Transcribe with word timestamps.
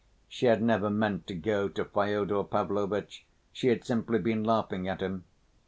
She 0.27 0.47
had 0.47 0.63
never 0.63 0.89
meant 0.89 1.27
to 1.27 1.35
go 1.35 1.69
to 1.69 1.85
Fyodor 1.85 2.43
Pavlovitch, 2.43 3.23
she 3.53 3.67
had 3.67 3.85
simply 3.85 4.17
been 4.17 4.43
laughing 4.43 4.87
at 4.87 4.99
him. 4.99 5.25